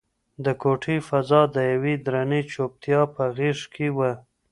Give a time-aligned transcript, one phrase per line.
[0.45, 4.11] د کوټې فضا د یوې درنې چوپتیا په غېږ کې وه.